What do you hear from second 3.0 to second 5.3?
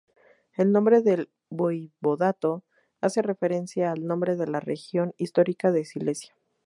hace referencia al nombre de la región